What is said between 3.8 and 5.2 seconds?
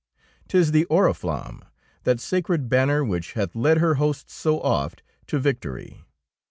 hosts so oft